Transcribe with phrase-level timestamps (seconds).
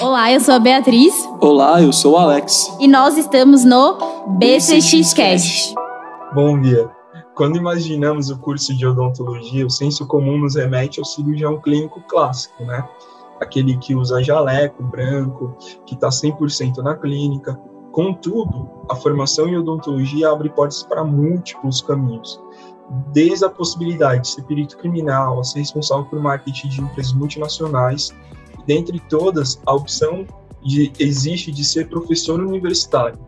[0.00, 1.12] Olá, eu sou a Beatriz.
[1.40, 2.74] Olá, eu sou o Alex.
[2.80, 3.98] E nós estamos no
[4.38, 5.74] BCXcast.
[6.34, 6.90] Bom dia.
[7.34, 12.64] Quando imaginamos o curso de odontologia, o senso comum nos remete ao cirurgião clínico clássico,
[12.64, 12.82] né?
[13.40, 15.54] Aquele que usa jaleco branco,
[15.84, 17.60] que está 100% na clínica.
[17.92, 22.40] Contudo, a formação em odontologia abre portas para múltiplos caminhos
[23.12, 28.12] desde a possibilidade de ser perito criminal, a ser responsável por marketing de empresas multinacionais,
[28.66, 30.26] dentre todas, a opção
[30.64, 33.18] de, existe de ser professor universitário.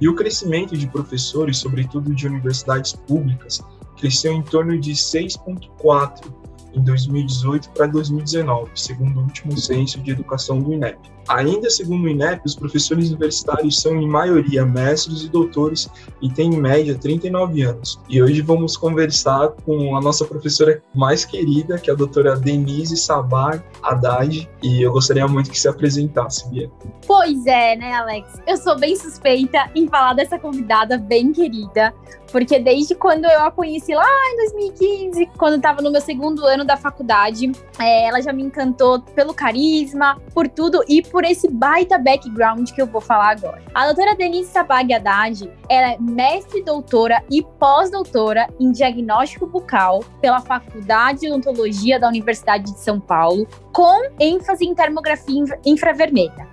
[0.00, 3.60] E o crescimento de professores, sobretudo de universidades públicas,
[3.98, 6.32] cresceu em torno de 6,4
[6.72, 10.98] em 2018 para 2019, segundo o último censo de educação do INEP.
[11.30, 15.88] Ainda segundo o INEP, os professores universitários são em maioria mestres e doutores
[16.20, 18.00] e têm em média 39 anos.
[18.08, 22.96] E hoje vamos conversar com a nossa professora mais querida, que é a doutora Denise
[22.96, 26.68] Sabar Haddad, e eu gostaria muito que se apresentasse, Bia.
[27.06, 28.40] Pois é, né, Alex?
[28.44, 31.94] Eu sou bem suspeita em falar dessa convidada bem querida,
[32.32, 36.64] porque desde quando eu a conheci lá em 2015, quando estava no meu segundo ano
[36.64, 41.98] da faculdade, é, ela já me encantou pelo carisma, por tudo e por esse baita
[41.98, 43.62] background que eu vou falar agora.
[43.74, 51.20] A doutora Denise Sabag Haddad, é mestre, doutora e pós-doutora em diagnóstico bucal pela Faculdade
[51.20, 56.49] de Odontologia da Universidade de São Paulo, com ênfase em termografia infravermelha.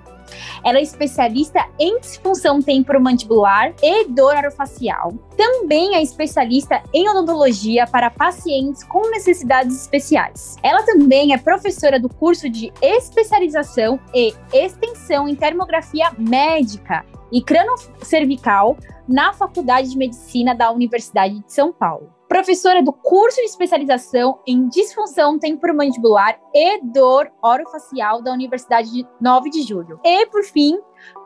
[0.63, 5.13] Ela é especialista em disfunção temporomandibular e dor orofacial.
[5.35, 10.57] Também é especialista em odontologia para pacientes com necessidades especiais.
[10.63, 18.77] Ela também é professora do curso de especialização e extensão em termografia médica e cranocervical
[19.07, 24.67] na Faculdade de Medicina da Universidade de São Paulo professora do curso de especialização em
[24.67, 29.99] disfunção temporomandibular e dor orofacial da Universidade de 9 de Julho.
[30.03, 30.77] E, por fim,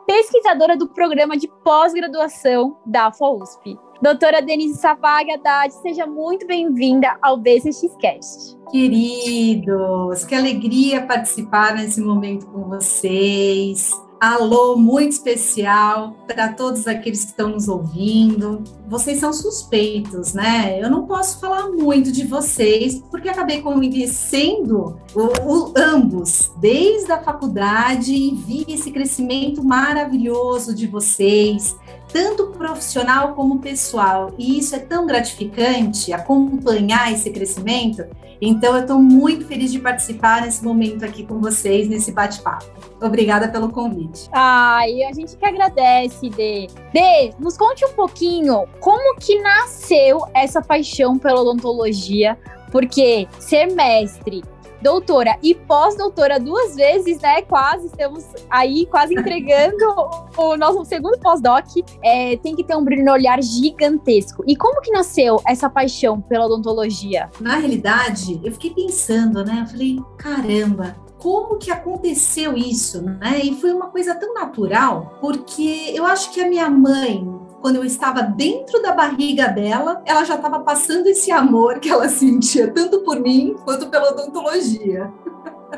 [0.06, 3.78] pesquisadora do programa de pós-graduação da UFOUSP.
[4.00, 8.58] Doutora Denise Savaga Haddad, seja muito bem-vinda ao BCXcast.
[8.70, 17.30] Queridos, que alegria participar nesse momento com vocês alô muito especial para todos aqueles que
[17.30, 18.62] estão nos ouvindo.
[18.86, 20.78] Vocês são suspeitos, né?
[20.80, 27.20] Eu não posso falar muito de vocês, porque acabei conhecendo o, o, ambos desde a
[27.20, 31.76] faculdade e vi esse crescimento maravilhoso de vocês,
[32.12, 34.34] tanto profissional como pessoal.
[34.38, 38.04] E isso é tão gratificante acompanhar esse crescimento.
[38.40, 42.66] Então, eu estou muito feliz de participar nesse momento aqui com vocês, nesse bate-papo.
[43.00, 44.28] Obrigada pelo convite.
[44.32, 46.66] Ai, a gente que agradece, Dê.
[46.92, 52.36] Dê, nos conte um pouquinho como que nasceu essa paixão pela odontologia,
[52.72, 54.42] porque ser mestre
[54.82, 57.42] doutora e pós-doutora duas vezes, né?
[57.42, 59.84] Quase, estamos aí quase entregando
[60.36, 61.66] o nosso segundo pós-doc.
[62.02, 64.42] É, tem que ter um brilho no olhar gigantesco.
[64.46, 67.30] E como que nasceu essa paixão pela odontologia?
[67.40, 69.60] Na realidade, eu fiquei pensando, né?
[69.62, 73.40] Eu falei, caramba, como que aconteceu isso, né?
[73.44, 77.31] E foi uma coisa tão natural, porque eu acho que a minha mãe
[77.62, 82.08] quando eu estava dentro da barriga dela, ela já estava passando esse amor que ela
[82.10, 85.10] sentia tanto por mim quanto pela odontologia.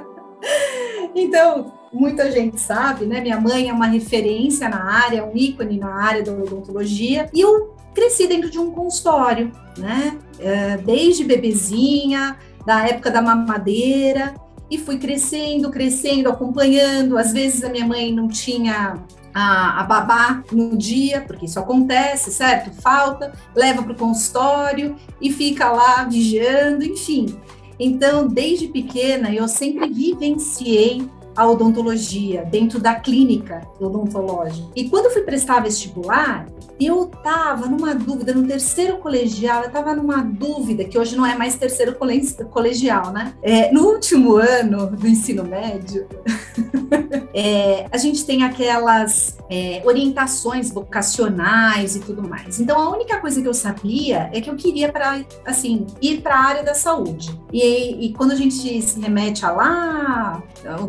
[1.14, 3.20] então, muita gente sabe, né?
[3.20, 7.74] Minha mãe é uma referência na área, um ícone na área da odontologia, e eu
[7.94, 10.18] cresci dentro de um consultório, né?
[10.40, 14.34] É, desde bebezinha, da época da mamadeira,
[14.70, 17.18] e fui crescendo, crescendo, acompanhando.
[17.18, 18.98] Às vezes a minha mãe não tinha
[19.34, 22.70] a, a babá no dia, porque isso acontece, certo?
[22.80, 27.36] Falta, leva para o consultório e fica lá vigiando, enfim.
[27.78, 34.68] Então, desde pequena, eu sempre vivenciei a odontologia dentro da clínica odontológica.
[34.74, 36.46] E quando fui prestar vestibular,
[36.80, 41.36] eu estava numa dúvida, no terceiro colegial, eu estava numa dúvida, que hoje não é
[41.36, 41.96] mais terceiro
[42.50, 43.34] colegial, né?
[43.42, 46.06] É, no último ano do ensino médio,
[47.32, 52.58] é, a gente tem aquelas é, orientações vocacionais e tudo mais.
[52.58, 56.34] Então, a única coisa que eu sabia é que eu queria para, assim, ir para
[56.34, 57.38] a área da saúde.
[57.52, 60.42] E, e, quando a gente se remete a lá,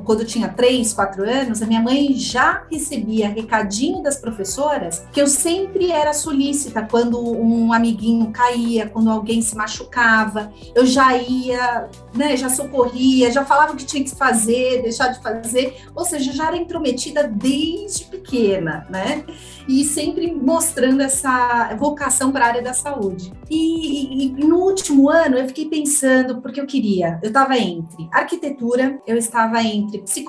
[0.03, 5.27] quando tinha três, quatro anos, a minha mãe já recebia recadinho das professoras que eu
[5.27, 12.35] sempre era solícita quando um amiguinho caía, quando alguém se machucava, eu já ia, né,
[12.35, 16.47] já socorria, já falava o que tinha que fazer, deixar de fazer, ou seja, já
[16.47, 19.23] era intrometida desde pequena, né?
[19.67, 23.31] E sempre mostrando essa vocação para a área da saúde.
[23.49, 28.07] E, e, e, no último ano eu fiquei pensando, porque eu queria, eu estava entre
[28.11, 30.24] arquitetura, eu estava entre psicologia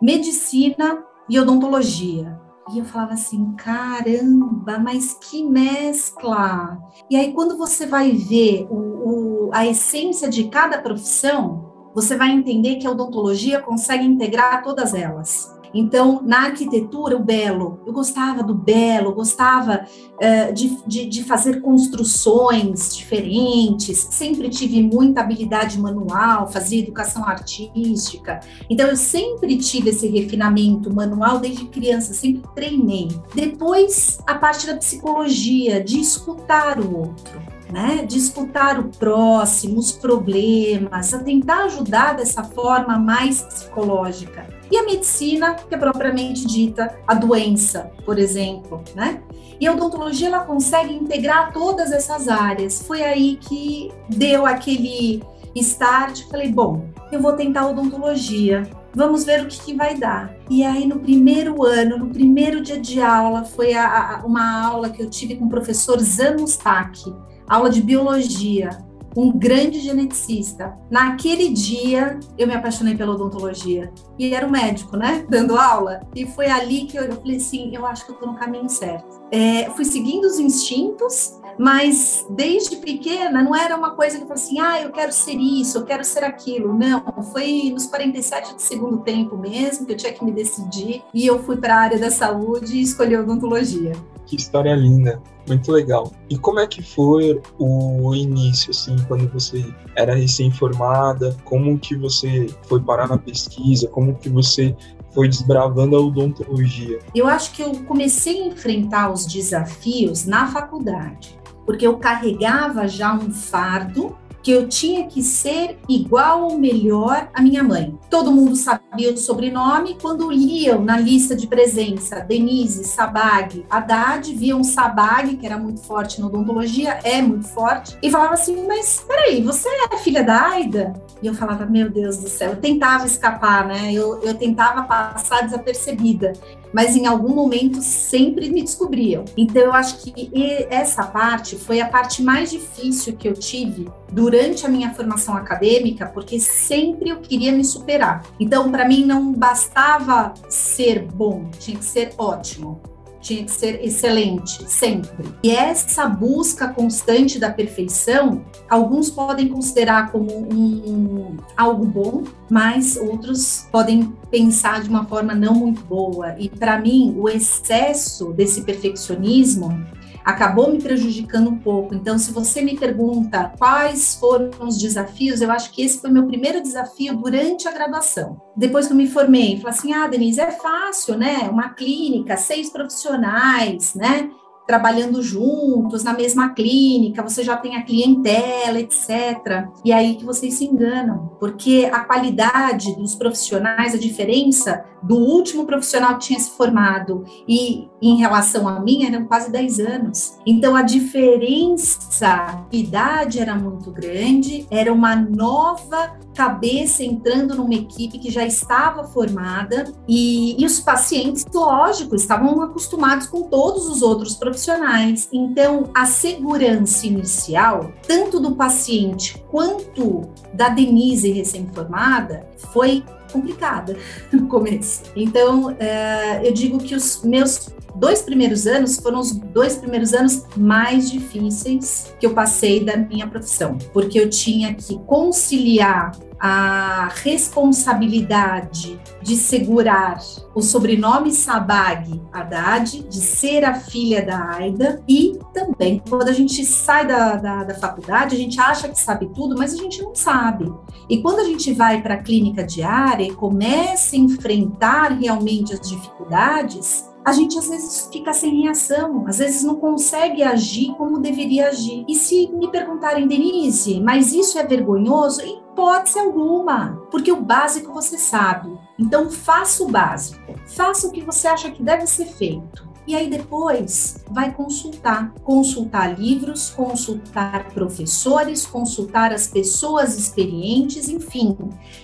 [0.00, 2.40] medicina e odontologia.
[2.72, 6.78] E eu falava assim, caramba, mas que mescla!
[7.08, 12.30] E aí, quando você vai ver o, o, a essência de cada profissão, você vai
[12.30, 15.55] entender que a odontologia consegue integrar todas elas.
[15.78, 21.60] Então, na arquitetura, o belo, eu gostava do belo, gostava uh, de, de, de, fazer
[21.60, 28.40] construções diferentes, sempre tive muita habilidade manual, fazia educação artística,
[28.70, 33.08] então eu sempre tive esse refinamento manual desde criança, sempre treinei.
[33.34, 39.92] Depois, a parte da psicologia, de escutar o outro né, de escutar o próximo, os
[39.92, 44.46] problemas, a tentar ajudar dessa forma mais psicológica.
[44.70, 49.22] E a medicina, que é propriamente dita a doença, por exemplo, né?
[49.60, 52.82] E a odontologia ela consegue integrar todas essas áreas.
[52.82, 55.22] Foi aí que deu aquele
[55.54, 58.68] start, falei, bom, eu vou tentar odontologia.
[58.94, 60.34] Vamos ver o que, que, vai dar.
[60.48, 64.90] E aí, no primeiro ano, no primeiro dia de aula, foi a, a, uma aula
[64.90, 67.14] que eu tive com o professor Zanustak
[67.48, 68.70] aula de biologia,
[69.16, 70.76] um grande geneticista.
[70.90, 73.90] Naquele dia, eu me apaixonei pela odontologia.
[74.18, 75.24] E era um médico, né?
[75.30, 76.00] Dando aula.
[76.14, 78.68] E foi ali que eu, eu falei assim: eu acho que eu tô no caminho
[78.68, 79.22] certo.
[79.30, 84.42] É, fui seguindo os instintos, mas desde pequena não era uma coisa que eu falei
[84.42, 86.72] assim: ah, eu quero ser isso, eu quero ser aquilo.
[86.72, 91.02] Não, foi nos 47 do segundo tempo mesmo que eu tinha que me decidir.
[91.12, 93.92] E eu fui para a área da saúde e escolhi odontologia.
[94.26, 96.12] Que história linda, muito legal.
[96.28, 99.64] E como é que foi o início, assim, quando você
[99.94, 101.36] era recém-formada?
[101.44, 103.86] Como que você foi parar na pesquisa?
[103.86, 104.74] Como que você
[105.16, 106.98] foi desbravando a odontologia?
[107.14, 111.35] Eu acho que eu comecei a enfrentar os desafios na faculdade,
[111.66, 114.16] porque eu carregava já um fardo
[114.46, 117.98] que eu tinha que ser igual ou melhor à minha mãe.
[118.08, 124.62] Todo mundo sabia o sobrenome, quando liam na lista de presença Denise, Sabag, Haddad, viam
[124.62, 129.42] Sabag, que era muito forte na odontologia, é muito forte, e falava assim: Mas peraí,
[129.42, 130.92] você é filha da Aida?
[131.20, 133.92] E eu falava: Meu Deus do céu, eu tentava escapar, né?
[133.92, 136.34] Eu, eu tentava passar desapercebida
[136.72, 139.24] mas em algum momento sempre me descobriam.
[139.36, 140.30] Então eu acho que
[140.70, 146.06] essa parte foi a parte mais difícil que eu tive durante a minha formação acadêmica,
[146.06, 148.22] porque sempre eu queria me superar.
[148.38, 152.95] Então para mim não bastava ser bom, tinha que ser ótimo
[153.26, 155.26] tinha que ser excelente, sempre.
[155.42, 163.66] E essa busca constante da perfeição, alguns podem considerar como um, algo bom, mas outros
[163.72, 166.36] podem pensar de uma forma não muito boa.
[166.38, 169.84] E para mim, o excesso desse perfeccionismo
[170.26, 171.94] acabou me prejudicando um pouco.
[171.94, 176.26] Então, se você me pergunta quais foram os desafios, eu acho que esse foi meu
[176.26, 178.36] primeiro desafio durante a graduação.
[178.56, 181.48] Depois que eu me formei, falei assim: ah, Denise, é fácil, né?
[181.48, 184.28] Uma clínica, seis profissionais, né?
[184.66, 189.68] trabalhando juntos na mesma clínica, você já tem a clientela, etc.
[189.84, 195.64] E aí que vocês se enganam, porque a qualidade dos profissionais, a diferença do último
[195.64, 200.38] profissional que tinha se formado e em relação a mim eram quase 10 anos.
[200.44, 208.18] Então a diferença de idade era muito grande, era uma nova cabeça entrando numa equipe
[208.18, 214.34] que já estava formada e, e os pacientes, lógico, estavam acostumados com todos os outros
[214.34, 215.28] profissionais.
[215.32, 223.02] Então a segurança inicial, tanto do paciente quanto da Denise recém-formada, foi
[223.32, 223.96] complicada
[224.32, 225.02] no começo.
[225.14, 230.44] Então, é, eu digo que os meus dois primeiros anos foram os dois primeiros anos
[230.56, 239.00] mais difíceis que eu passei da minha profissão, porque eu tinha que conciliar a responsabilidade
[239.22, 240.18] de segurar
[240.54, 246.64] o sobrenome Sabag Haddad, de ser a filha da Aida, e também quando a gente
[246.64, 250.14] sai da, da, da faculdade, a gente acha que sabe tudo, mas a gente não
[250.14, 250.72] sabe.
[251.08, 255.80] E quando a gente vai para a clínica diária e começa a enfrentar realmente as
[255.80, 261.70] dificuldades, a gente às vezes fica sem reação, às vezes não consegue agir como deveria
[261.70, 262.04] agir.
[262.06, 265.42] E se me perguntarem, Denise, mas isso é vergonhoso?
[265.42, 268.78] Hipótese alguma, porque o básico você sabe.
[268.96, 272.85] Então faça o básico, faça o que você acha que deve ser feito.
[273.06, 281.56] E aí depois vai consultar, consultar livros, consultar professores, consultar as pessoas experientes, enfim,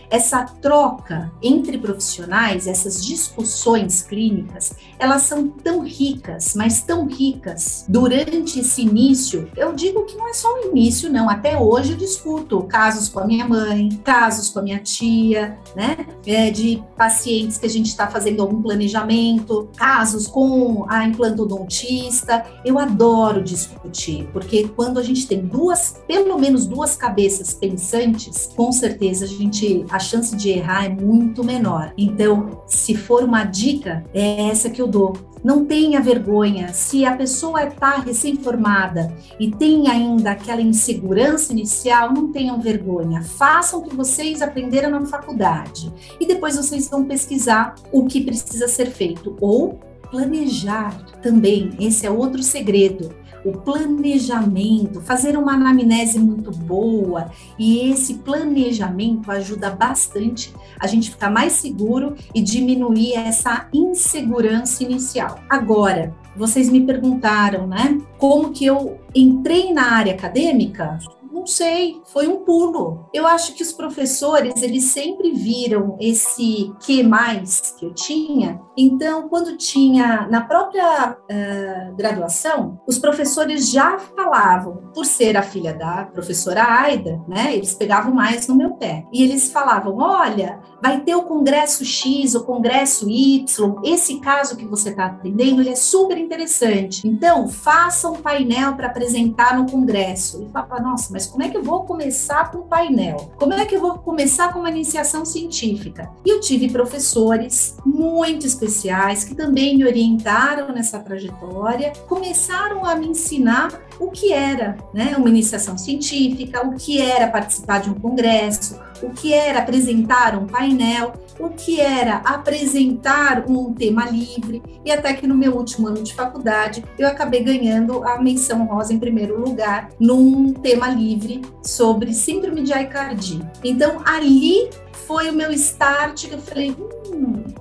[0.08, 8.60] essa troca entre profissionais, essas discussões clínicas, elas são tão ricas, mas tão ricas durante
[8.60, 9.50] esse início.
[9.56, 11.28] Eu digo que não é só o início, não.
[11.28, 16.06] Até hoje eu discuto casos com a minha mãe, casos com a minha tia, né?
[16.26, 22.44] É, de pacientes que a gente está fazendo algum planejamento, casos com a implantodontista.
[22.64, 28.72] Eu adoro discutir, porque quando a gente tem duas, pelo menos duas cabeças pensantes, com
[28.72, 31.92] certeza a gente a chance de errar é muito menor.
[31.96, 35.16] Então, se for uma dica, é essa que eu dou.
[35.42, 36.72] Não tenha vergonha.
[36.72, 43.22] Se a pessoa está recém-formada e tem ainda aquela insegurança inicial, não tenham vergonha.
[43.22, 45.92] Façam o que vocês aprenderam na faculdade.
[46.20, 49.36] E depois vocês vão pesquisar o que precisa ser feito.
[49.40, 49.80] Ou
[50.12, 51.70] planejar também.
[51.80, 59.70] Esse é outro segredo o planejamento, fazer uma anamnese muito boa, e esse planejamento ajuda
[59.70, 65.40] bastante a gente ficar mais seguro e diminuir essa insegurança inicial.
[65.48, 70.98] Agora, vocês me perguntaram, né, como que eu entrei na área acadêmica?
[71.42, 73.08] Não sei, foi um pulo.
[73.12, 78.60] Eu acho que os professores, eles sempre viram esse que mais que eu tinha.
[78.78, 85.74] Então, quando tinha na própria uh, graduação, os professores já falavam, por ser a filha
[85.74, 87.56] da professora Aida, né?
[87.56, 89.04] Eles pegavam mais no meu pé.
[89.12, 94.64] E eles falavam: olha, vai ter o congresso X, o congresso Y, esse caso que
[94.64, 97.06] você está atendendo, ele é super interessante.
[97.06, 100.42] Então, faça um painel para apresentar no congresso.
[100.42, 103.32] E falava, nossa, mas como é que eu vou começar com um painel?
[103.38, 106.10] Como é que eu vou começar com uma iniciação científica?
[106.26, 113.08] E eu tive professores muito especiais que também me orientaram nessa trajetória, começaram a me
[113.08, 118.80] ensinar o que era né, uma iniciação científica, o que era participar de um congresso,
[119.02, 125.12] o que era apresentar um painel, o que era apresentar um tema livre, e até
[125.12, 129.40] que no meu último ano de faculdade eu acabei ganhando a menção rosa em primeiro
[129.40, 133.40] lugar num tema livre sobre síndrome de Aicardi.
[133.64, 134.70] Então ali
[135.06, 137.01] foi o meu start que eu falei, hum,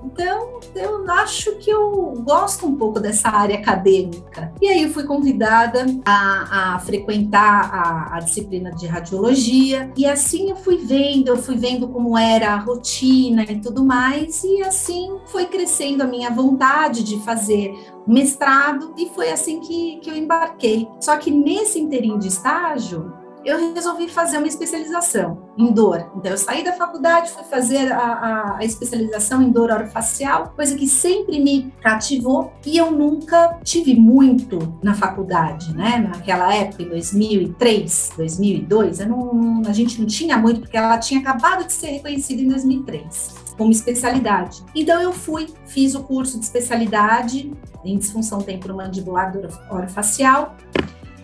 [0.04, 4.52] então eu acho que eu gosto um pouco dessa área acadêmica.
[4.60, 10.50] E aí eu fui convidada a, a frequentar a, a, disciplina de radiologia, e assim
[10.50, 15.18] eu fui vendo, eu fui vendo como era a rotina e tudo mais, e assim
[15.26, 17.74] foi crescendo a minha vontade de fazer
[18.06, 20.88] mestrado, e foi assim que, que eu embarquei.
[21.00, 26.10] Só que nesse inteirinho de estágio, eu resolvi fazer uma especialização em dor.
[26.16, 30.76] Então, eu saí da faculdade, fui fazer a, a, a, especialização em dor orofacial, coisa
[30.76, 35.98] que sempre me cativou e eu nunca tive muito na faculdade, né?
[35.98, 41.66] Naquela época, em 2003, 2002, não, a gente não tinha muito, porque ela tinha acabado
[41.66, 44.62] de ser reconhecida em 2003 como especialidade.
[44.74, 47.52] Então, eu fui, fiz o curso de especialidade
[47.84, 49.32] em disfunção temporomandibular
[49.70, 50.56] orofacial.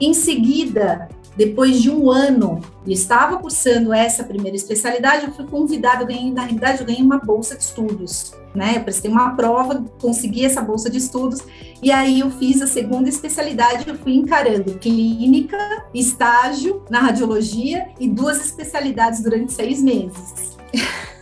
[0.01, 1.09] Em seguida,
[1.39, 6.33] depois de um ano, e estava cursando essa primeira especialidade, eu fui convidada, eu ganhei,
[6.33, 8.73] na realidade, eu ganhei uma bolsa de estudos, né?
[8.75, 11.41] Eu prestei uma prova, consegui essa bolsa de estudos,
[11.81, 15.57] e aí eu fiz a segunda especialidade, eu fui encarando clínica,
[15.95, 20.59] estágio na radiologia e duas especialidades durante seis meses.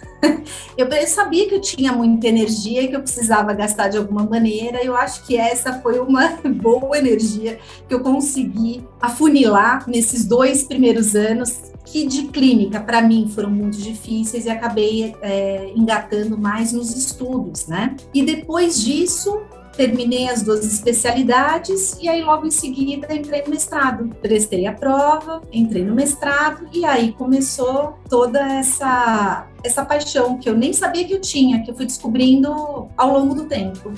[0.76, 4.84] eu sabia que eu tinha muita energia que eu precisava gastar de alguma maneira.
[4.84, 11.14] Eu acho que essa foi uma boa energia que eu consegui afunilar nesses dois primeiros
[11.14, 16.94] anos que de clínica para mim foram muito difíceis e acabei é, engatando mais nos
[16.94, 17.96] estudos, né?
[18.12, 19.40] E depois disso
[19.76, 24.08] terminei as duas especialidades e aí logo em seguida entrei no mestrado.
[24.20, 30.56] Prestei a prova, entrei no mestrado e aí começou toda essa essa paixão que eu
[30.56, 33.92] nem sabia que eu tinha, que eu fui descobrindo ao longo do tempo.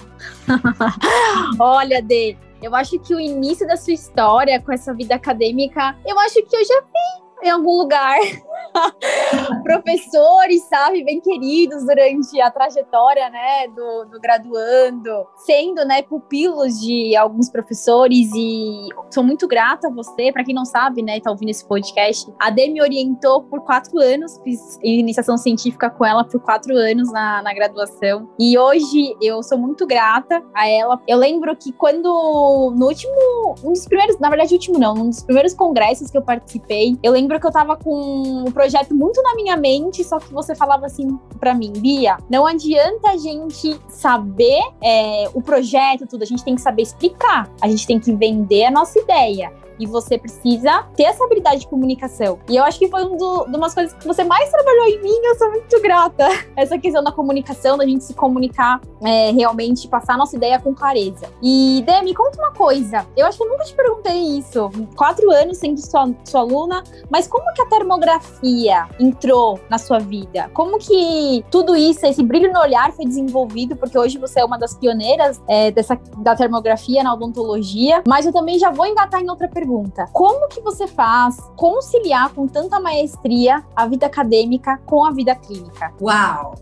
[1.60, 6.18] Olha, Dê, eu acho que o início da sua história com essa vida acadêmica, eu
[6.20, 8.16] acho que eu já vi em algum lugar.
[9.62, 17.16] professores, sabe, bem queridos durante a trajetória, né, do, do, graduando, sendo, né, pupilos de
[17.16, 21.50] alguns professores e sou muito grata a você, para quem não sabe, né, tá ouvindo
[21.50, 26.40] esse podcast, a Dê me orientou por quatro anos, fiz iniciação científica com ela por
[26.40, 31.00] quatro anos na, na graduação e hoje eu sou muito grata a ela.
[31.06, 35.22] Eu lembro que quando, no último, um dos primeiros, na verdade, último não, um dos
[35.22, 39.56] primeiros congressos que eu participei, eu lembro que eu tava com projeto muito na minha
[39.56, 45.28] mente, só que você falava assim para mim, Bia, não adianta a gente saber é,
[45.34, 48.70] o projeto, tudo, a gente tem que saber explicar, a gente tem que vender a
[48.70, 49.52] nossa ideia.
[49.78, 52.38] E você precisa ter essa habilidade de comunicação.
[52.48, 55.18] E eu acho que foi uma um das coisas que você mais trabalhou em mim.
[55.24, 56.28] Eu sou muito grata.
[56.56, 61.30] Essa questão da comunicação, da gente se comunicar é, realmente, passar nossa ideia com clareza.
[61.42, 63.06] E, Dê, me conta uma coisa.
[63.16, 64.70] Eu acho que eu nunca te perguntei isso.
[64.96, 70.50] Quatro anos sendo sua, sua aluna, mas como que a termografia entrou na sua vida?
[70.52, 73.76] Como que tudo isso, esse brilho no olhar foi desenvolvido?
[73.76, 78.02] Porque hoje você é uma das pioneiras é, dessa, da termografia na odontologia.
[78.06, 82.32] Mas eu também já vou engatar em outra pergunta pergunta: como que você faz conciliar
[82.32, 85.92] com tanta maestria a vida acadêmica com a vida clínica?
[86.00, 86.54] Uau!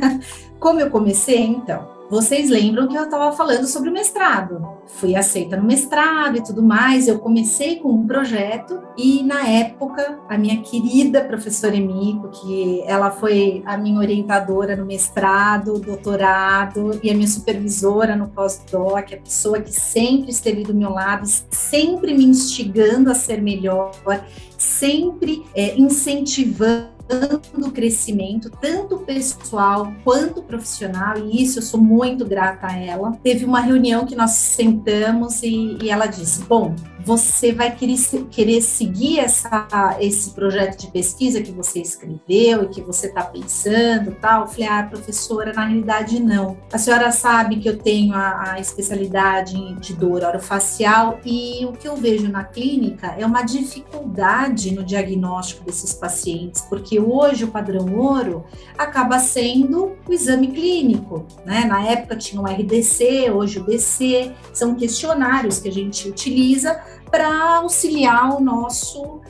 [0.58, 1.97] como eu comecei então?
[2.10, 4.66] Vocês lembram que eu estava falando sobre o mestrado?
[4.86, 7.06] Fui aceita no mestrado e tudo mais.
[7.06, 13.10] Eu comecei com um projeto e na época a minha querida professora Emiko, que ela
[13.10, 19.60] foi a minha orientadora no mestrado, doutorado e a minha supervisora no pós-doc, a pessoa
[19.60, 23.92] que sempre esteve do meu lado, sempre me instigando a ser melhor,
[24.56, 26.97] sempre é, incentivando
[27.54, 33.18] o crescimento, tanto pessoal quanto profissional, e isso eu sou muito grata a ela.
[33.22, 36.74] Teve uma reunião que nós sentamos e, e ela disse: Bom,
[37.08, 37.96] você vai querer,
[38.30, 44.14] querer seguir essa, esse projeto de pesquisa que você escreveu e que você está pensando
[44.20, 44.42] tal?
[44.42, 46.58] Eu falei, ah, professora, na realidade não.
[46.70, 51.88] A senhora sabe que eu tenho a, a especialidade de dor orofacial e o que
[51.88, 57.94] eu vejo na clínica é uma dificuldade no diagnóstico desses pacientes, porque hoje o padrão
[57.96, 58.44] ouro
[58.76, 61.64] acaba sendo o exame clínico, né?
[61.64, 67.56] Na época tinha o RDC, hoje o DC, são questionários que a gente utiliza para
[67.56, 69.20] auxiliar o nosso uh,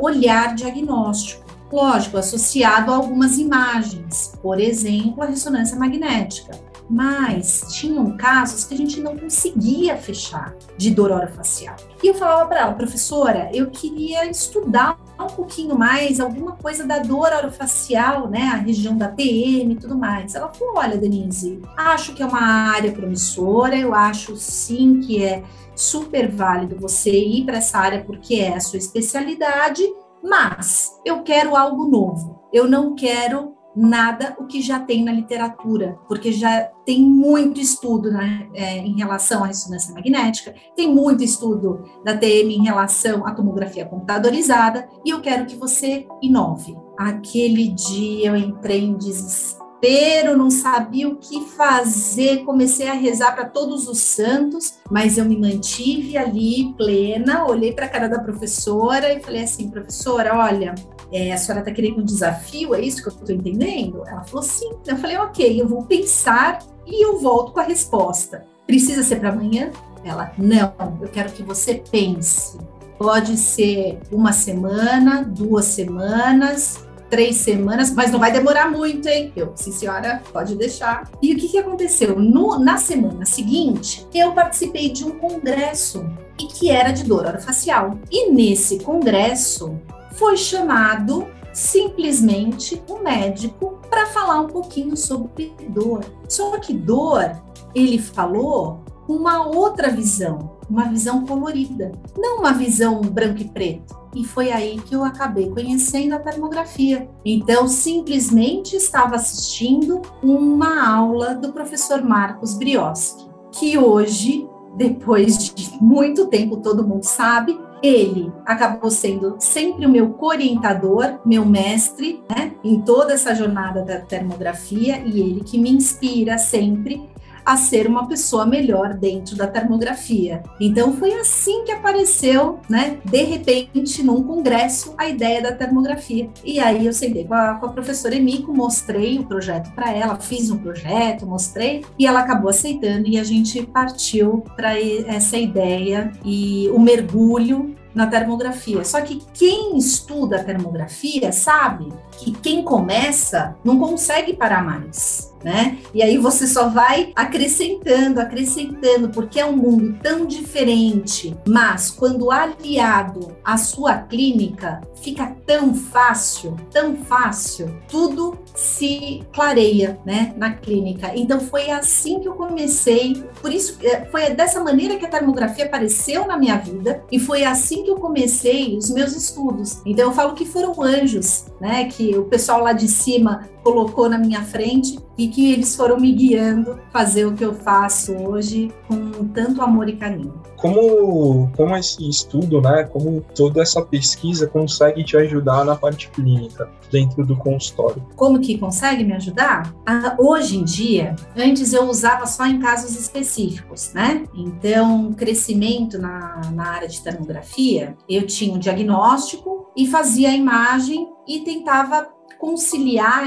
[0.00, 1.42] olhar diagnóstico.
[1.72, 6.71] Lógico, associado a algumas imagens, por exemplo, a ressonância magnética.
[6.92, 11.74] Mas tinham casos que a gente não conseguia fechar de dor orofacial.
[12.02, 16.98] E eu falava para ela, professora, eu queria estudar um pouquinho mais alguma coisa da
[16.98, 20.34] dor orofacial, né, a região da TM e tudo mais.
[20.34, 22.42] Ela falou: olha, Denise, acho que é uma
[22.74, 25.42] área promissora, eu acho sim que é
[25.74, 29.82] super válido você ir para essa área porque é a sua especialidade,
[30.22, 32.42] mas eu quero algo novo.
[32.52, 38.10] Eu não quero nada o que já tem na literatura, porque já tem muito estudo
[38.10, 43.32] né, é, em relação à ressonância magnética, tem muito estudo da TM em relação à
[43.32, 46.76] tomografia computadorizada, e eu quero que você inove.
[46.98, 53.34] Aquele dia eu entrei em desespero desespero, não sabia o que fazer, comecei a rezar
[53.34, 58.20] para todos os santos, mas eu me mantive ali plena, olhei para a cara da
[58.20, 60.74] professora e falei assim, professora, olha,
[61.12, 64.04] é, a senhora está querendo um desafio, é isso que eu estou entendendo?
[64.06, 64.70] Ela falou sim.
[64.86, 68.46] Eu falei, ok, eu vou pensar e eu volto com a resposta.
[68.66, 69.70] Precisa ser para amanhã?
[70.04, 72.56] Ela, não, eu quero que você pense.
[72.98, 79.30] Pode ser uma semana, duas semanas, três semanas, mas não vai demorar muito, hein?
[79.36, 81.10] Eu, sim, senhora, pode deixar.
[81.20, 82.18] E o que, que aconteceu?
[82.18, 86.06] No, na semana seguinte, eu participei de um congresso
[86.40, 87.98] e que era de dor orofacial.
[88.10, 89.78] E nesse congresso
[90.12, 96.02] foi chamado simplesmente um médico para falar um pouquinho sobre dor.
[96.26, 97.42] Só que dor,
[97.74, 104.24] ele falou uma outra visão, uma visão colorida, não uma visão branco e preto e
[104.24, 107.08] foi aí que eu acabei conhecendo a termografia.
[107.24, 116.26] Então, simplesmente estava assistindo uma aula do professor Marcos Brioski, que hoje, depois de muito
[116.26, 122.80] tempo, todo mundo sabe, ele acabou sendo sempre o meu orientador, meu mestre, né, em
[122.80, 127.10] toda essa jornada da termografia e ele que me inspira sempre
[127.44, 130.42] a ser uma pessoa melhor dentro da termografia.
[130.60, 136.28] Então foi assim que apareceu, né, de repente, num congresso, a ideia da termografia.
[136.44, 140.16] E aí eu sentei com a, com a professora Emiko, mostrei o projeto para ela,
[140.16, 146.12] fiz um projeto, mostrei, e ela acabou aceitando e a gente partiu para essa ideia
[146.24, 148.84] e o mergulho na termografia.
[148.84, 155.78] Só que quem estuda a termografia sabe que quem começa não consegue parar mais né?
[155.94, 162.30] E aí você só vai acrescentando, acrescentando, porque é um mundo tão diferente, mas quando
[162.30, 171.12] aliado à sua clínica, fica tão fácil, tão fácil, tudo se clareia, né, na clínica.
[171.14, 175.64] Então foi assim que eu comecei, por isso é, foi dessa maneira que a termografia
[175.64, 179.80] apareceu na minha vida e foi assim que eu comecei os meus estudos.
[179.84, 184.18] Então eu falo que foram anjos, né, que o pessoal lá de cima colocou na
[184.18, 189.28] minha frente e que eles foram me guiando fazer o que eu faço hoje com
[189.28, 190.41] tanto amor e carinho.
[190.62, 196.70] Como, como esse estudo, né, como toda essa pesquisa consegue te ajudar na parte clínica
[196.88, 198.00] dentro do consultório?
[198.14, 199.74] Como que consegue me ajudar?
[199.84, 204.24] Ah, hoje em dia, antes eu usava só em casos específicos, né?
[204.36, 211.08] Então, crescimento na, na área de termografia, eu tinha um diagnóstico e fazia a imagem
[211.26, 212.08] e tentava
[212.42, 213.22] conciliar,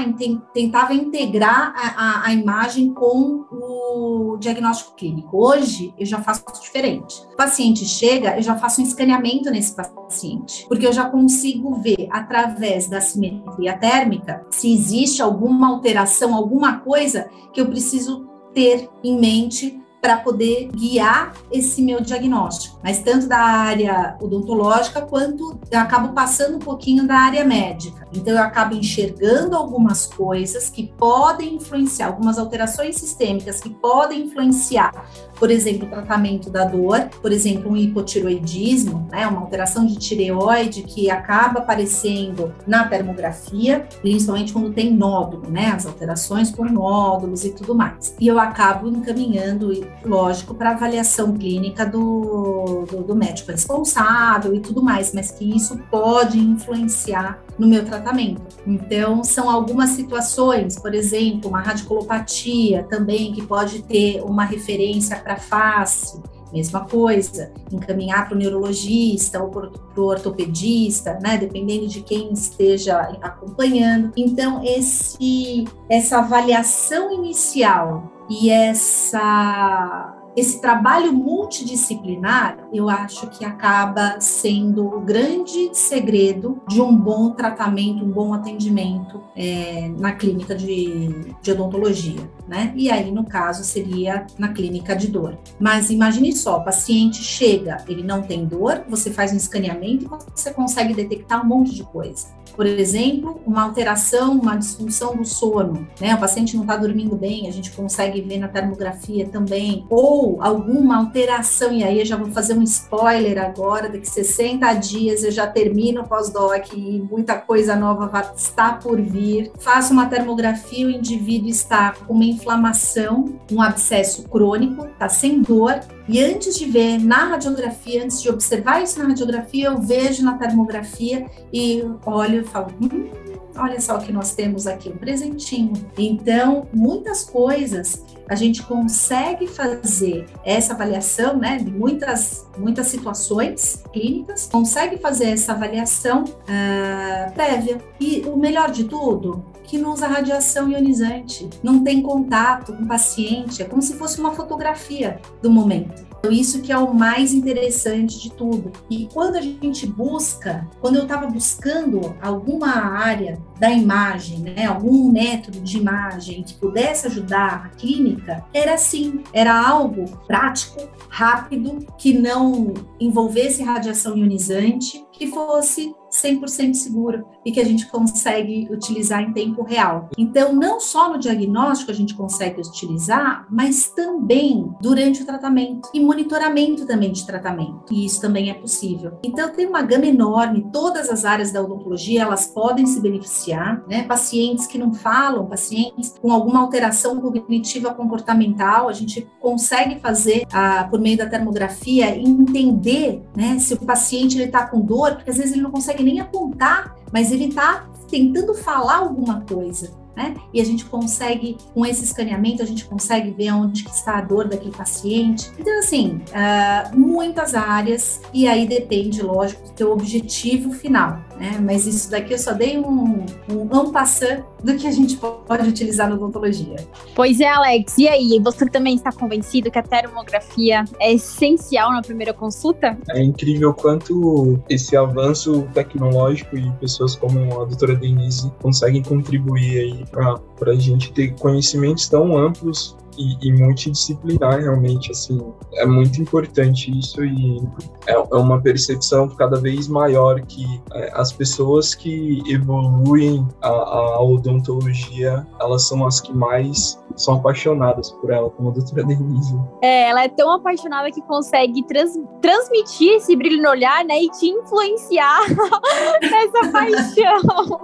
[0.52, 5.42] tentava integrar a, a, a, imagem com o diagnóstico clínico.
[5.42, 7.22] Hoje, eu já faço diferente.
[7.32, 12.08] O paciente chega, eu já faço um escaneamento nesse paciente, porque eu já consigo ver,
[12.10, 19.18] através da simetria térmica, se existe alguma alteração, alguma coisa que eu preciso ter em
[19.18, 26.12] mente para poder guiar esse meu diagnóstico, mas tanto da área odontológica quanto eu acabo
[26.12, 28.06] passando um pouquinho da área médica.
[28.14, 34.92] Então eu acabo enxergando algumas coisas que podem influenciar, algumas alterações sistêmicas que podem influenciar
[35.38, 40.82] por exemplo, o tratamento da dor, por exemplo, um hipotiroidismo, né, uma alteração de tireoide
[40.82, 47.50] que acaba aparecendo na termografia, principalmente quando tem nódulo, né, as alterações por nódulos e
[47.50, 48.14] tudo mais.
[48.18, 49.72] E eu acabo encaminhando,
[50.04, 55.78] lógico, para avaliação clínica do, do, do médico responsável e tudo mais, mas que isso
[55.90, 58.42] pode influenciar no meu tratamento.
[58.66, 65.36] Então, são algumas situações, por exemplo, uma radiculopatia também, que pode ter uma referência para
[65.36, 66.20] face,
[66.52, 72.98] mesma coisa, encaminhar para o neurologista ou para o ortopedista, né, dependendo de quem esteja
[73.20, 74.12] acompanhando.
[74.16, 84.86] Então, esse, essa avaliação inicial e essa esse trabalho multidisciplinar, eu acho que acaba sendo
[84.86, 91.52] o grande segredo de um bom tratamento, um bom atendimento é, na clínica de, de
[91.52, 92.74] odontologia, né?
[92.76, 95.38] E aí, no caso, seria na clínica de dor.
[95.58, 100.38] Mas imagine só, o paciente chega, ele não tem dor, você faz um escaneamento e
[100.38, 102.36] você consegue detectar um monte de coisa.
[102.56, 106.14] Por exemplo, uma alteração, uma disfunção do sono, né?
[106.14, 110.96] O paciente não está dormindo bem, a gente consegue ver na termografia também, ou alguma
[110.96, 115.46] alteração, e aí eu já vou fazer um spoiler agora, daqui 60 dias eu já
[115.46, 119.52] termino o pós-doc e muita coisa nova vai estar por vir.
[119.58, 125.80] Faço uma termografia, o indivíduo está com uma inflamação, um abscesso crônico, está sem dor,
[126.08, 130.38] e antes de ver na radiografia, antes de observar isso na radiografia, eu vejo na
[130.38, 133.10] termografia e olho e falo, hum,
[133.56, 135.72] olha só o que nós temos aqui, um presentinho.
[135.98, 144.48] Então, muitas coisas a gente consegue fazer essa avaliação, né, de muitas, muitas situações clínicas,
[144.50, 147.78] consegue fazer essa avaliação uh, prévia.
[148.00, 152.86] E o melhor de tudo, que não usa radiação ionizante, não tem contato com o
[152.86, 156.05] paciente, é como se fosse uma fotografia do momento.
[156.30, 158.72] Isso que é o mais interessante de tudo.
[158.90, 165.10] E quando a gente busca, quando eu estava buscando alguma área da imagem, né, algum
[165.10, 172.12] método de imagem que pudesse ajudar a clínica, era assim, era algo prático, rápido, que
[172.12, 179.32] não envolvesse radiação ionizante, que fosse 100% seguro e que a gente consegue utilizar em
[179.32, 180.08] tempo real.
[180.16, 186.00] Então, não só no diagnóstico a gente consegue utilizar, mas também durante o tratamento e
[186.00, 187.92] monitoramento também de tratamento.
[187.92, 189.18] E isso também é possível.
[189.22, 194.04] Então, tem uma gama enorme, todas as áreas da odontologia, elas podem se beneficiar, né?
[194.04, 200.86] Pacientes que não falam, pacientes com alguma alteração cognitiva comportamental, a gente consegue fazer, ah,
[200.90, 205.36] por meio da termografia, entender, né, se o paciente ele está com dor, porque às
[205.36, 209.90] vezes ele não consegue nem apontar, mas ele está tentando falar alguma coisa.
[210.16, 210.34] Né?
[210.52, 214.22] E a gente consegue, com esse escaneamento, a gente consegue ver onde que está a
[214.22, 215.52] dor daquele paciente.
[215.58, 221.20] Então, assim, uh, muitas áreas, e aí depende, lógico, do teu objetivo final.
[221.38, 221.58] Né?
[221.60, 226.08] Mas isso daqui eu só dei um, um ampassant do que a gente pode utilizar
[226.08, 226.76] na odontologia.
[227.14, 227.96] Pois é, Alex.
[227.98, 232.98] E aí, você também está convencido que a termografia é essencial na primeira consulta?
[233.10, 240.04] É incrível quanto esse avanço tecnológico e pessoas como a doutora Denise conseguem contribuir aí
[240.10, 245.40] para a gente ter conhecimentos tão amplos e, e, multidisciplinar realmente, assim,
[245.74, 247.62] é muito importante isso e
[248.06, 254.22] é, é uma percepção cada vez maior que é, as pessoas que evoluem a, a,
[254.22, 259.58] odontologia, elas são as que mais são apaixonadas por ela, como a doutora Denise.
[259.82, 264.30] É, ela é tão apaixonada que consegue trans, transmitir esse brilho no olhar, né, e
[264.30, 265.40] te influenciar
[266.20, 267.80] nessa paixão.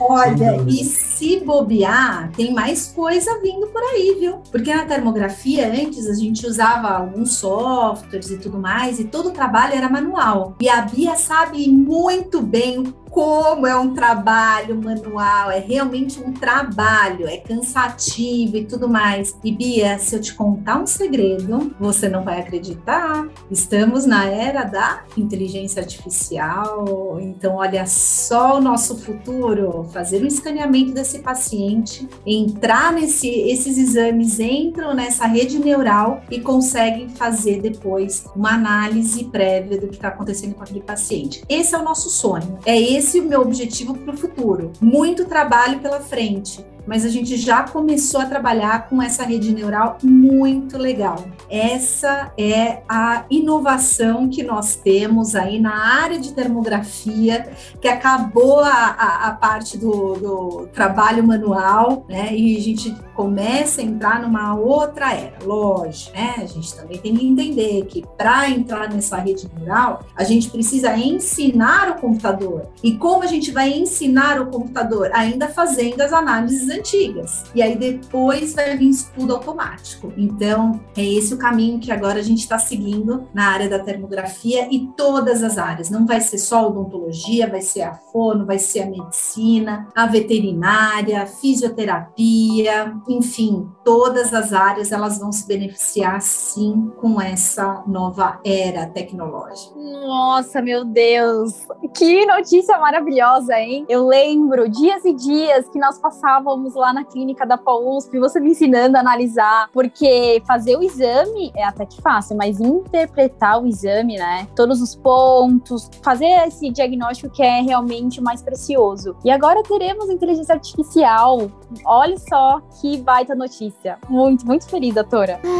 [0.00, 4.38] Olha, e se bobear, tem mais coisa vindo por aí, viu?
[4.50, 9.32] Porque na termografia, antes, a gente usava alguns softwares e tudo mais, e todo o
[9.32, 10.54] trabalho era manual.
[10.60, 17.26] E a Bia sabe muito bem como é um trabalho manual, é realmente um trabalho,
[17.26, 19.34] é cansativo e tudo mais.
[19.42, 23.26] E Bia, se eu te contar um segredo, você não vai acreditar.
[23.50, 30.92] Estamos na era da inteligência artificial, então olha só o nosso futuro, fazer um escaneamento
[30.92, 38.50] desse paciente, entrar nesse esses exames entram nessa rede neural e conseguem fazer depois uma
[38.50, 41.42] análise prévia do que está acontecendo com aquele paciente.
[41.48, 42.58] Esse é o nosso sonho.
[42.66, 44.72] É esse esse o meu objetivo para o futuro.
[44.80, 49.98] Muito trabalho pela frente mas a gente já começou a trabalhar com essa rede neural
[50.02, 51.24] muito legal.
[51.50, 58.70] Essa é a inovação que nós temos aí na área de termografia, que acabou a,
[58.70, 62.34] a, a parte do, do, trabalho manual, né?
[62.34, 65.38] E a gente começa a entrar numa outra era.
[65.44, 66.34] Lógico, né?
[66.38, 70.96] A gente também tem que entender que para entrar nessa rede neural, a gente precisa
[70.96, 72.68] ensinar o computador.
[72.82, 75.10] E como a gente vai ensinar o computador?
[75.12, 77.44] Ainda fazendo as análises antigas.
[77.54, 80.12] E aí depois vai vir estudo automático.
[80.16, 84.68] Então, é esse o caminho que agora a gente está seguindo na área da termografia
[84.70, 85.90] e todas as áreas.
[85.90, 91.22] Não vai ser só odontologia, vai ser a fono, vai ser a medicina, a veterinária,
[91.22, 98.86] a fisioterapia, enfim, todas as áreas elas vão se beneficiar sim com essa nova era
[98.86, 99.74] tecnológica.
[99.76, 101.66] Nossa, meu Deus!
[101.96, 103.84] Que notícia maravilhosa, hein?
[103.88, 108.50] Eu lembro dias e dias que nós passávamos lá na clínica da PAUSP, você me
[108.50, 114.16] ensinando a analisar, porque fazer o exame é até que fácil, mas interpretar o exame,
[114.16, 114.46] né?
[114.54, 119.16] Todos os pontos, fazer esse diagnóstico que é realmente mais precioso.
[119.24, 121.50] E agora teremos inteligência artificial.
[121.84, 123.98] Olha só que baita notícia.
[124.08, 125.40] Muito, muito feliz, doutora.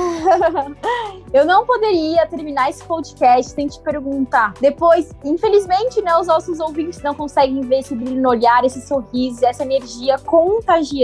[1.33, 4.55] Eu não poderia terminar esse podcast sem te perguntar.
[4.61, 9.45] Depois, infelizmente, né, os nossos ouvintes não conseguem ver esse brilho no olhar, esse sorriso,
[9.45, 10.96] essa energia contagiante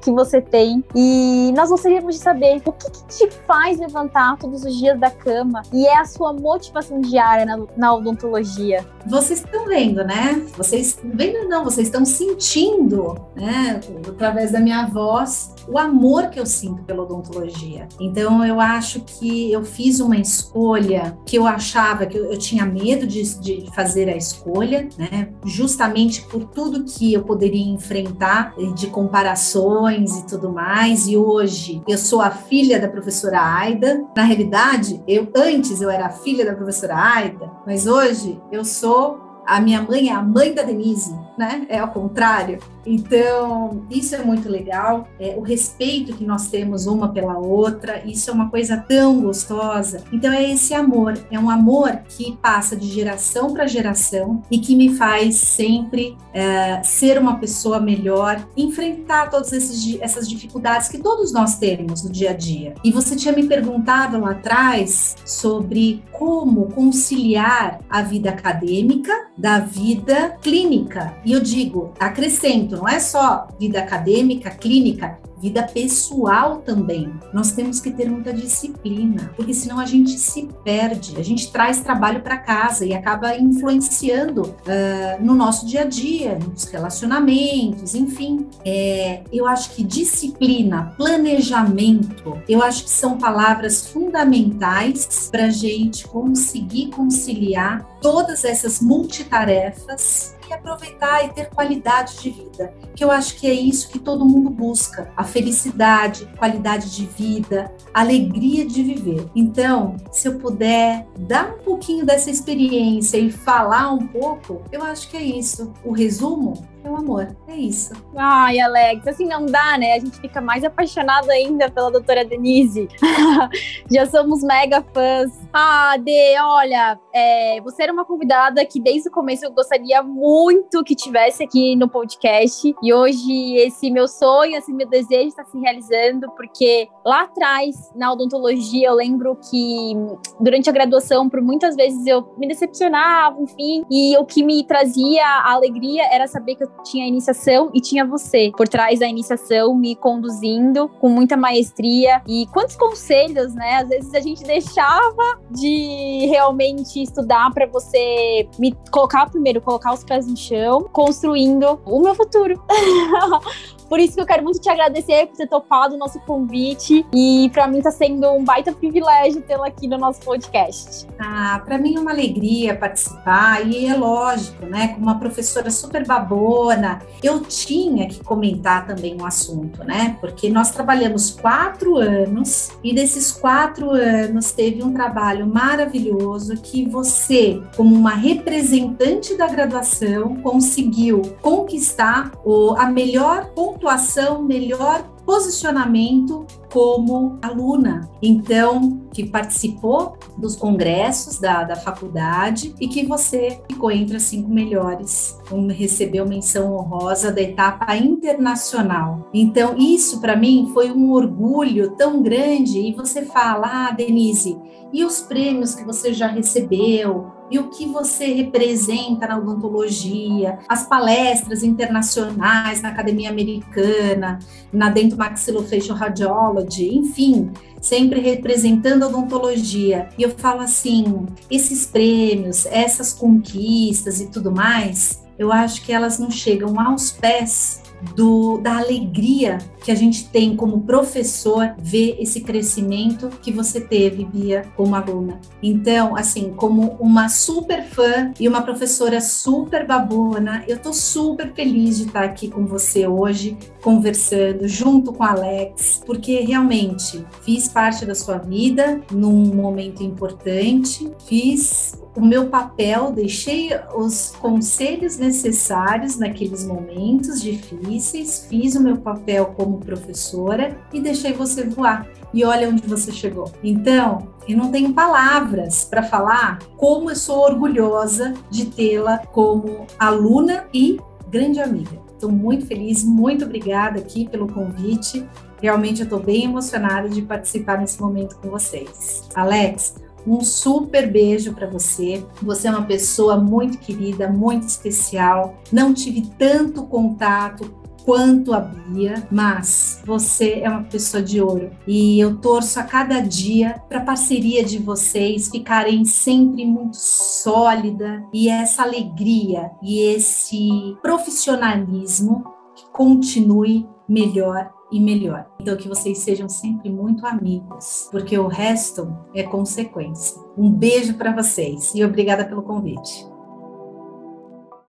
[0.00, 0.84] que você tem.
[0.94, 5.10] E nós gostaríamos de saber o que, que te faz levantar todos os dias da
[5.10, 8.84] cama e é a sua motivação diária na, na odontologia.
[9.06, 10.46] Vocês estão vendo, né?
[10.56, 16.46] Vocês vendo não, vocês estão sentindo, né, através da minha voz, o amor que eu
[16.46, 17.88] sinto pela odontologia.
[18.00, 22.64] Então eu acho que eu fiz uma escolha que eu achava que eu, eu tinha
[22.64, 25.30] medo de, de, fazer a escolha, né?
[25.44, 28.86] Justamente por tudo que eu poderia enfrentar de
[29.32, 31.06] comparações e tudo mais.
[31.06, 34.04] E hoje eu sou a filha da professora Aida.
[34.14, 39.31] Na realidade, eu antes eu era a filha da professora Aida, mas hoje eu sou
[39.46, 41.66] a minha mãe é a mãe da Denise, né?
[41.68, 42.58] É ao contrário.
[42.84, 45.08] Então, isso é muito legal.
[45.18, 50.02] É, o respeito que nós temos uma pela outra, isso é uma coisa tão gostosa.
[50.12, 51.18] Então, é esse amor.
[51.30, 56.82] É um amor que passa de geração para geração e que me faz sempre é,
[56.82, 62.34] ser uma pessoa melhor, enfrentar todas essas dificuldades que todos nós temos no dia a
[62.34, 62.74] dia.
[62.82, 70.38] E você tinha me perguntado lá atrás sobre como conciliar a vida acadêmica da vida
[70.40, 71.16] clínica.
[71.24, 77.12] E eu digo, acrescento, não é só vida acadêmica, clínica, vida pessoal também.
[77.34, 81.80] Nós temos que ter muita disciplina, porque senão a gente se perde, a gente traz
[81.80, 88.46] trabalho para casa e acaba influenciando uh, no nosso dia a dia, nos relacionamentos, enfim.
[88.64, 96.06] É, eu acho que disciplina, planejamento, eu acho que são palavras fundamentais para a gente
[96.06, 103.36] conseguir conciliar todas essas multitarefas que aproveitar e ter qualidade de vida, que eu acho
[103.36, 109.26] que é isso que todo mundo busca: a felicidade, qualidade de vida, alegria de viver.
[109.34, 115.08] Então, se eu puder dar um pouquinho dessa experiência e falar um pouco, eu acho
[115.08, 115.72] que é isso.
[115.84, 117.36] O resumo o amor.
[117.48, 117.92] É isso.
[118.16, 119.94] Ai, Alex, assim não dá, né?
[119.94, 122.88] A gente fica mais apaixonado ainda pela doutora Denise.
[123.90, 125.32] Já somos mega fãs.
[125.52, 130.82] Ah, Dê, olha, é, você era uma convidada que desde o começo eu gostaria muito
[130.82, 132.74] que tivesse aqui no podcast.
[132.82, 138.12] E hoje esse meu sonho, esse meu desejo está se realizando, porque lá atrás, na
[138.12, 139.94] odontologia, eu lembro que
[140.40, 145.24] durante a graduação, por muitas vezes eu me decepcionava, enfim, e o que me trazia
[145.44, 149.74] alegria era saber que eu tinha a iniciação e tinha você por trás da iniciação
[149.74, 152.22] me conduzindo com muita maestria.
[152.26, 153.76] E quantos conselhos, né?
[153.76, 160.04] Às vezes a gente deixava de realmente estudar para você me colocar primeiro, colocar os
[160.04, 162.62] pés no chão, construindo o meu futuro.
[163.92, 167.04] Por isso que eu quero muito te agradecer por ter topado o nosso convite.
[167.14, 171.06] E para mim está sendo um baita privilégio tê-la aqui no nosso podcast.
[171.18, 173.68] Ah, para mim é uma alegria participar.
[173.70, 174.94] E é lógico, né?
[174.94, 180.16] Como uma professora super babona, eu tinha que comentar também um assunto, né?
[180.22, 187.60] Porque nós trabalhamos quatro anos e desses quatro anos teve um trabalho maravilhoso que você,
[187.76, 193.50] como uma representante da graduação, conseguiu conquistar o, a melhor
[193.82, 198.08] pontuação melhor posicionamento como aluna.
[198.22, 204.48] Então, que participou dos congressos da, da faculdade e que você ficou entre as cinco
[204.48, 205.38] melhores,
[205.76, 209.28] recebeu menção honrosa da etapa internacional.
[209.34, 212.78] Então, isso para mim foi um orgulho tão grande.
[212.80, 214.56] E você fala, ah, Denise,
[214.92, 217.41] e os prêmios que você já recebeu?
[217.52, 224.38] E o que você representa na odontologia, as palestras internacionais na Academia Americana,
[224.72, 230.08] na Dento Maxillofacial Radiology, enfim, sempre representando a odontologia.
[230.16, 236.18] E eu falo assim, esses prêmios, essas conquistas e tudo mais, eu acho que elas
[236.18, 237.82] não chegam aos pés
[238.14, 244.24] do, da alegria que a gente tem como professor ver esse crescimento que você teve,
[244.24, 245.40] Bia, como aluna.
[245.62, 251.98] Então, assim, como uma super fã e uma professora super babona, eu tô super feliz
[251.98, 258.04] de estar aqui com você hoje, conversando junto com a Alex, porque realmente fiz parte
[258.04, 266.64] da sua vida num momento importante, fiz o meu papel, deixei os conselhos necessários naqueles
[266.64, 272.06] momentos difíceis, fiz o meu papel como professora e deixei você voar.
[272.34, 273.50] E olha onde você chegou.
[273.62, 280.64] Então, eu não tenho palavras para falar como eu sou orgulhosa de tê-la como aluna
[280.72, 280.98] e
[281.28, 282.00] grande amiga.
[282.12, 285.26] Estou muito feliz, muito obrigada aqui pelo convite.
[285.60, 289.28] Realmente eu estou bem emocionada de participar nesse momento com vocês.
[289.34, 289.94] Alex,
[290.26, 292.24] um super beijo para você.
[292.42, 295.56] Você é uma pessoa muito querida, muito especial.
[295.72, 302.18] Não tive tanto contato quanto a Bia, mas você é uma pessoa de ouro e
[302.18, 308.48] eu torço a cada dia para a parceria de vocês ficarem sempre muito sólida e
[308.48, 315.46] essa alegria e esse profissionalismo que continue melhor e melhor.
[315.58, 320.40] Então, que vocês sejam sempre muito amigos, porque o resto é consequência.
[320.56, 323.31] Um beijo para vocês e obrigada pelo convite.